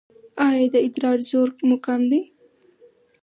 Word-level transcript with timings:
ایا 0.47 0.65
د 0.73 0.75
ادرار 0.87 1.19
زور 1.29 1.47
مو 1.67 1.77
کم 1.85 2.01
دی؟ 2.11 2.21